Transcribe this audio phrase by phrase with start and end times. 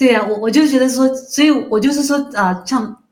[0.00, 3.02] 对呀，我我就觉得说，所以我就是说啊，像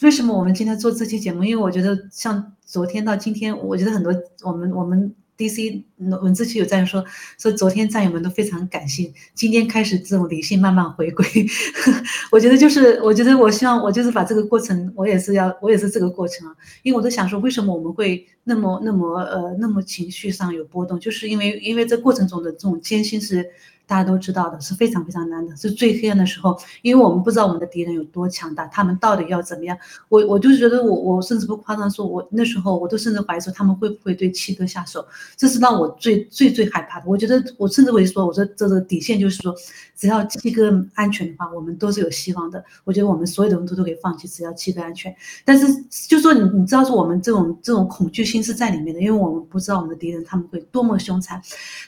[0.00, 1.44] 为什么我们今天做这期节目？
[1.44, 5.14] 因为我觉得像昨天到今天，我觉得很多我们我们。
[5.34, 5.82] D.C.
[6.20, 7.04] 文字区有战友说
[7.38, 11.26] 说，昨天战友们都非常感性，今天开始这种理性慢慢回归。
[12.30, 23.50] 我觉得就是，我觉得我希望我就是把这个过程，我也是要，我也是这个过程啊，因为我在想说，为什么我们会那么那么呃那么情绪上有波动，就是因为因为这过程中的这种艰辛是。
[23.84, 29.76] 大家都知道的是非常非常难的，是最黑暗的时候，因为我们不知道我们的敌人有多强大，他们到底要怎么样。
[30.08, 35.04] 我我就觉得我我甚至不夸张说，我那时候我都甚至怀疑说他们会不会对七哥下手，
[35.36, 37.06] 这是让我最最最害怕的。
[37.06, 39.54] 我觉得我甚至会说，我说这个底线就是说，
[39.94, 42.64] 只要七哥安全的话，我们都是有希望的。
[42.84, 45.14] 我觉得我们所有的人都都可以放弃，只要七哥安全。
[45.44, 45.66] 但是
[46.08, 51.40] 就说你你知道说我们这种这种恐惧心是在里面的，因为我们不知道我们的敌人他们会多么凶残。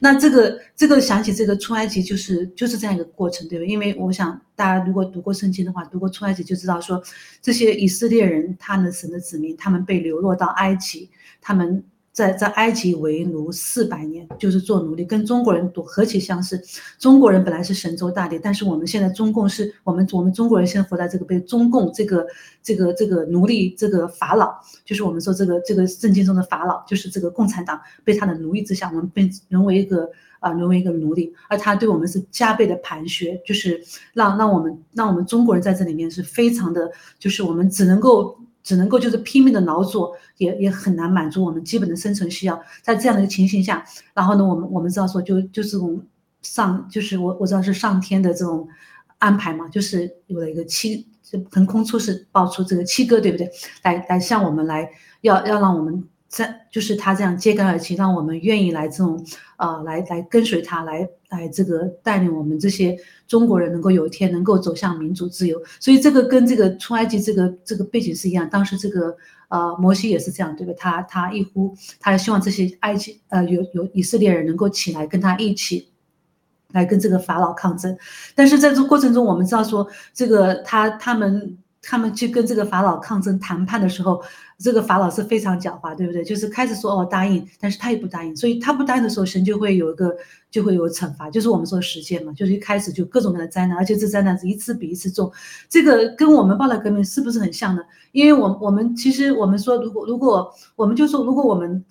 [0.00, 3.64] 那这个这个想起这个出埃及就是就是这样一个过程，对吧？
[3.64, 7.00] 因为我想大家如果读过圣经的话，读过出埃及就知道说，
[7.40, 11.08] 这些以色列人他们神的子民，他们被流落到埃及，
[11.40, 11.84] 他们。
[12.12, 16.62] 在在埃及为奴四百年，就是做奴隶，跟中国人多何其相似。
[16.98, 22.26] 中国人本来是神州大地，但是我们现在中共是我们我们中国人现在活在这个被中共这个
[22.62, 24.52] 这个这个奴隶这个法老，
[24.84, 30.10] 就是我们说这个这个圣经中的法老，就是这个共产党被他的奴役之下，我们被沦为一个
[30.40, 33.82] 啊沦为一个奴隶，而他对我们是加倍的盘削，就是
[34.12, 38.38] 让让我们让我们中国人在这里面是非常的，就是我们只能够。
[38.62, 42.62] 只能够就是拼命的劳作，也也很难满足我们基本的生存需要。
[42.82, 46.00] 在这样的一个情形下，然后呢，我们我们知道说，就就是我们
[46.42, 48.68] 上，就是我我知道是上天的这种
[49.18, 53.50] 安排嘛，就是有了一个七就横空出世，爆出这个七哥，对不对？
[53.82, 56.08] 来来向我们来，要要让我们。
[56.32, 59.22] 在就是他这样揭竿而起，让我们愿意来这种，
[59.58, 65.60] 呃，来来跟随他，来来这个带领我们这些中国人能够有一天能够走向民主自由。
[65.80, 68.48] 所以这个跟这个出埃及这个这个背景是一样。
[68.48, 69.16] 当时这个
[69.48, 70.72] 呃摩西也是这样，对吧？
[70.78, 75.88] 他他一呼，他希望这些埃及呃有有以色列人能够起来跟他一起
[76.72, 77.96] 来跟这个法老抗争。
[78.34, 81.58] 但是在这过程中，我们知道说这个他他们。
[81.82, 84.22] 他们去跟这个法老抗争谈判的时候，
[84.56, 86.22] 这个法老是非常狡猾，对不对？
[86.22, 90.16] 就是开始说哦答应，但是他也不答应，所以他不答应的时候，神就会有一个
[90.48, 95.30] 就会有惩罚，就是我们说时间嘛，就是一开始就各种各样的灾难，而且这灾难是一次比一次重。
[95.68, 97.82] 这个跟我们报道革命是不是很像呢？
[98.12, 101.84] 因为我我们其实我们说，如果如果我们就说，如果我们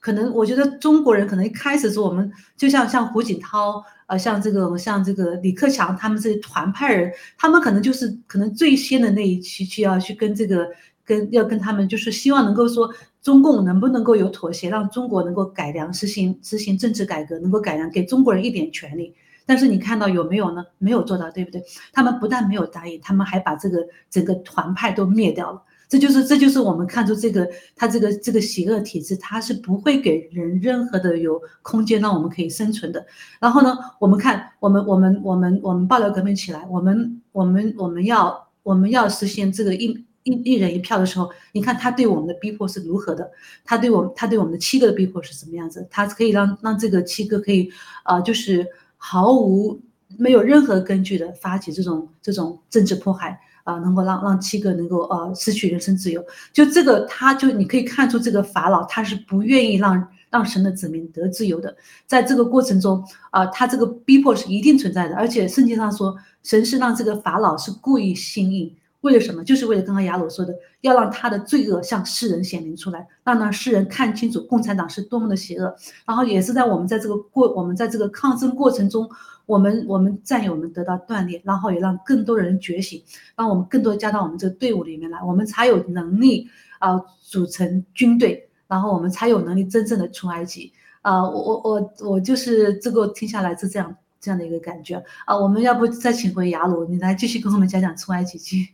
[0.00, 3.84] 可能，我觉得中国人可能一开始说我们就像像胡锦涛。
[4.08, 10.66] 呃，像这个像这个李克强他们这些团派人，他们可能就是可能最先的那一期去要去跟这个
[11.04, 12.88] 跟要跟他们，就是希望能够说
[13.20, 19.14] 中共能不能够有妥协，让中国能够改良实行实行政治改革，能够改良给中国人一点权利。
[19.44, 20.64] 但是你看到有没有呢？
[20.78, 21.62] 没有做到，对不对？
[21.92, 25.62] 他们不但没有答应，他们还把这个整个团派都灭掉了。
[25.88, 33.04] 这就是这就是我们看出这个他这个这个邪恶体制，他是不会给人任何的有空间让我们可以生存的。
[33.40, 39.86] 然后呢，我们看我们我们我们我们爆料革命起来，我们我们我们要我们要实现这个一
[40.24, 43.30] 一一人一票的时候，你看他对我们的逼迫是如何的，
[43.64, 45.86] 他对我他对我们的七个的逼迫是什么样子？
[45.90, 47.70] 他可以让让这个七个可以
[48.02, 48.66] 啊，就是
[48.98, 49.80] 毫无
[50.18, 53.40] 没有任何根据的发起这种这种政治迫害。
[53.68, 56.24] 啊，能够让让七个能够呃失去人身自由，
[56.54, 69.44] 就这个他就你可以看出这个法老他是不愿意让让神的子民得自由的，在这个过程中啊，他这个逼迫是一定存在的，而且圣经上说神是让这个法老是故意心硬，为了什么？
[69.44, 75.74] 就是为了刚刚雅鲁说的，要让他的罪恶向世人显明出来，让让世人看清楚共产党是多么的邪恶，
[76.06, 79.08] 然后也是在我们在这个过我们在这个抗争过程中。
[79.46, 83.02] 我们我们战友们得到锻炼，然后也让更多人觉醒，
[83.34, 86.46] 让我们更多加到我们这个队伍里面来，我们才有能力
[86.78, 90.70] 啊组成军队，然后我们才有能力真正的出埃及
[91.00, 91.22] 啊！
[91.22, 95.34] 我我我我就是这个听下来是这样这样的一个感觉啊！
[95.34, 98.68] 我们要不再请回雅鲁，你来继续跟我们讲讲出埃及记。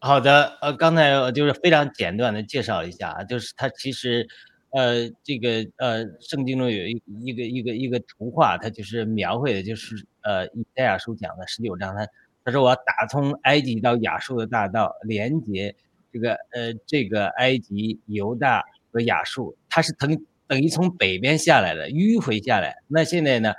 [0.00, 4.26] 好的，呃，刚才就是非常简短的介绍一下啊，就是他其实。
[4.72, 12.06] 呃，这个呃，圣经中有一一个一个一个图画，它就是描绘的，就是呃，以赛亚书讲的十九章，他
[12.44, 15.74] 他说我要打通埃及到亚述的大道，连接
[16.12, 18.62] 这个呃这个埃及、犹大
[18.92, 22.76] 和亚述，它是等等于从北边下来的迂回下来。
[22.86, 23.52] 那现在呢，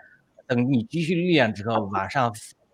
[0.48, 2.34] 等你积蓄力量之后往上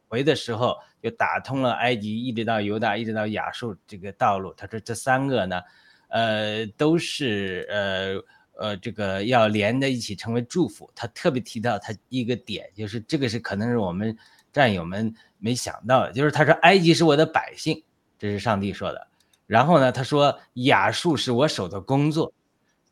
[0.10, 4.54] 回的时候，就打通了埃及一直到犹大，一直到亚述这个道路。
[4.56, 5.62] 他说这三个呢。
[6.10, 8.16] 呃，都是呃
[8.54, 10.90] 呃，这个要连在一起成为祝福。
[10.96, 14.18] 他特别提到他一个点，就是这个是可能是我们
[14.54, 17.84] 战友们没想到的，就是他说埃及是我的百姓，
[18.18, 19.06] 这是上帝说的。
[19.48, 22.32] 然后呢，他说亚述是我手的工作，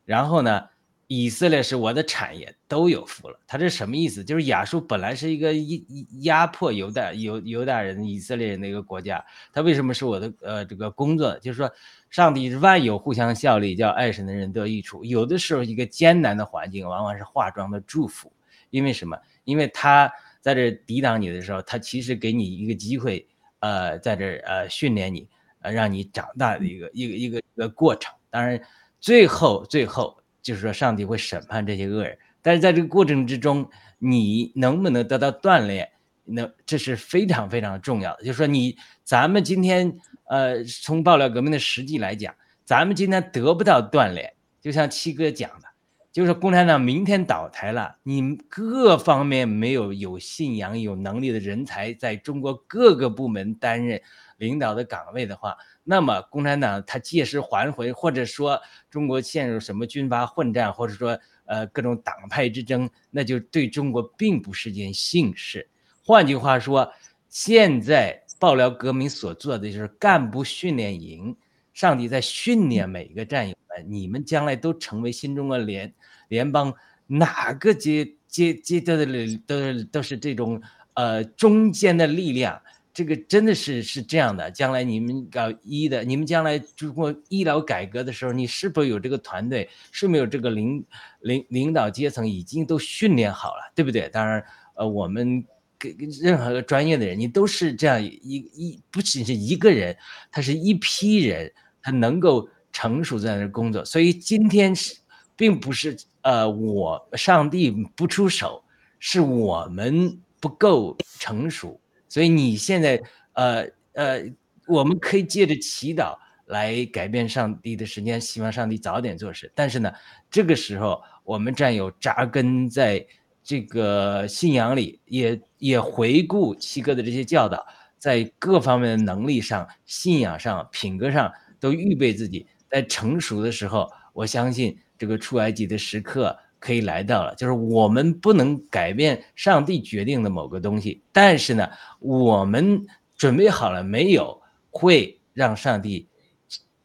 [0.04, 0.68] 然后呢。
[1.07, 3.40] 以色列是我的产业，都有福了。
[3.46, 4.24] 他这什么意思？
[4.24, 5.80] 就是亚述本来是一个压
[6.22, 9.24] 压迫犹大犹犹大人、以色列人的一个国家，
[9.54, 11.38] 他为什么是我的呃这个工作？
[11.40, 11.72] 就是说，
[12.10, 15.06] 上帝是万有互相效力，叫爱神的人得益处。
[15.06, 18.34] 有的时候一个艰难的环境，往往是化妆的祝福。
[18.72, 19.16] 因为什么？
[19.44, 20.12] 因为他
[20.42, 23.28] 在这抵挡你的时候，他其实给你一个机会，
[23.60, 25.28] 呃，在这呃训练你，
[25.62, 28.12] 呃，让你长大的一个一个一个一个过程。
[28.31, 28.60] 当然，
[29.00, 30.18] 最后最后。
[30.45, 35.89] 就是说，上帝会审判这些恶人，但是在这个过程之中，你能不能得到锻炼，
[36.24, 38.24] 那这是非常非常重要的。
[38.24, 39.92] 就是说，你咱们今天，
[40.25, 42.31] 呃，从爆料革命的实际来讲，
[42.63, 44.31] 咱们今天得不到锻炼，
[44.62, 45.68] 就像七哥讲的，
[46.12, 54.00] 就是共产党明天倒台了，你各方面没有有信仰、有能力的人才，在中国各个部门担任
[54.38, 55.57] 领导的岗位的话。
[55.87, 58.59] 那么共产党他借势还回，或者说
[58.89, 65.69] 中国陷入什么军阀混战，或者说呃各种党派之争，那就对中国并不是件幸事。
[66.03, 66.91] 换句话说，
[67.29, 71.37] 现在爆料革命所做的就是干部训练营，
[71.71, 75.93] 上帝在训练每一个战友们，你们将来都成为新中国联
[76.29, 76.73] 联邦
[77.05, 80.59] 哪个阶阶阶段的都都是这种
[80.95, 82.59] 呃中间的力量。
[82.95, 90.81] 这个真的是是这样的，将来你们搞医的，你们将来如果医疗改革的时候，你是否有这个团队，是没有这个领
[91.19, 94.07] 领领导阶层已经都训练好了，对不对？
[94.07, 94.42] 当然，
[94.75, 95.44] 呃，我们
[95.77, 98.09] 给任何个专业的人，你都是这样一
[98.53, 99.94] 一不仅是一个人，
[100.31, 101.51] 他是一批人，
[101.81, 103.83] 他能够成熟在那工作。
[103.83, 104.95] 所以今天是
[105.36, 108.63] 并不是呃我上帝不出手，
[109.00, 111.77] 是我们不够成熟。
[112.15, 113.03] 所以你现在，
[113.33, 114.23] 呃呃，
[114.67, 119.51] 我们可以借着祈祷来改变上帝的时间，希望上帝早点做事。
[119.53, 119.91] 但是呢，
[120.31, 123.06] 这个时候我们战友扎根在
[123.44, 127.67] 这个信仰里，也也回顾七哥的这些教导，
[127.97, 131.29] 在各方面的能力上、信仰上、品格上
[131.59, 136.33] 都预备自己，在成熟的时候，我相信这个出埃及的时刻。
[136.60, 141.69] 可以来到了，就是我们不能改变上帝决定的某个东西，但是呢，
[142.00, 142.84] 我们
[143.16, 144.42] 准备好了没有，
[144.72, 146.07] 会让上帝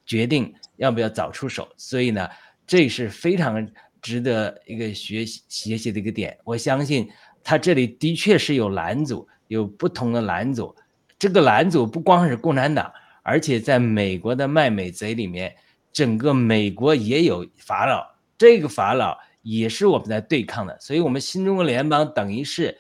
[0.05, 1.67] 决定要不要早出手。
[1.79, 2.29] 所以呢，
[2.67, 3.67] 这是非常
[4.03, 6.37] 值得一个学习学习的一个点。
[6.45, 7.09] 我相信
[7.43, 10.77] 他这里的确是有拦阻，有不同的拦阻。
[11.19, 15.55] 这个拦阻不光是共产党，而且在美国的卖美贼里面，
[15.91, 18.07] 整个美国也有法老。
[18.37, 19.19] 这个法老。
[19.43, 22.77] 也是我们在对抗的，所以，我们新中国联邦等于是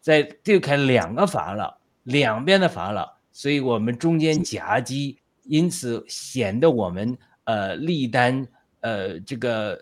[0.00, 1.72] 在对抗两个法老，
[2.02, 8.44] 两边的法老，所以我们中间夹击，因此显得我们呃力单
[8.80, 9.80] 呃这个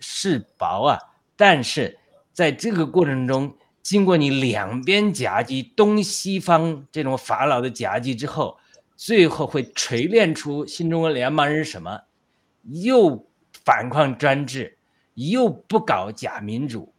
[0.00, 0.98] 势薄啊。
[1.36, 1.98] 但是
[2.32, 8.56] 在这个过程中，经过你两边夹击，东西方这种法老的夹击之后，
[8.96, 12.00] 最后会锤炼出新中国联邦是什么？
[12.62, 13.28] 又
[13.64, 14.77] 反抗专制。
[15.18, 16.92] 又不搞假民主，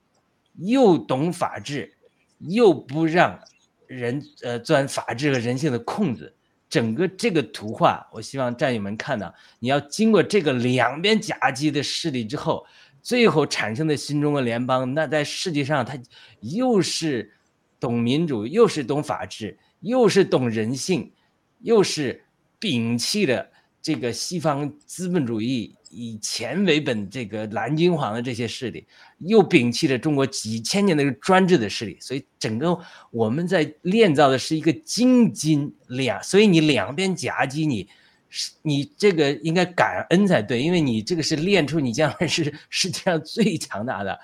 [0.55, 1.93] 又懂法治，
[2.39, 3.39] 又不让
[3.87, 6.35] 人呃钻法治和人性的空子，
[6.69, 12.65] 整个这个图画，我希望战友们看到，你要经过这个两边夹击的势力之后，
[13.01, 15.97] 最后产生的新中国联邦，那在世界上它
[16.41, 17.31] 又是
[17.79, 21.09] 懂民主，又是懂法治，又是懂人性，
[21.59, 22.21] 又是
[22.59, 23.49] 摒弃了
[23.81, 25.73] 这个西方资本主义。
[25.89, 28.85] 以钱为本，这个蓝金黄的这些势力，
[29.17, 32.79] 又摒弃了中国几千年的专制的势力，所以整个
[33.09, 37.87] 我们在炼造的是一个金金两，所以你两边夹击，你
[38.29, 44.19] 是你这个应该感恩才对，因为你这个是练出你将来是世界上最强大的、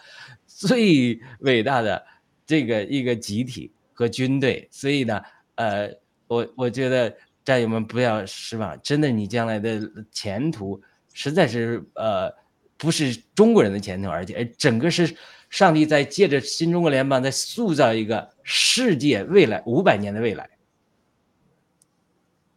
[0.46, 2.06] 最伟大的
[2.46, 5.20] 这个一个集体和军队，所以呢，
[5.56, 5.90] 呃，
[6.28, 7.12] 我我觉得
[7.44, 9.82] 战友们不要失望，真的，你将来的
[10.12, 10.80] 前途。
[11.16, 12.30] 实在是呃，
[12.78, 15.16] 不是中国人的前途，而且整个是
[15.50, 20.48] 上帝在借着新中国联邦在塑造一个世界未来五百年的未来。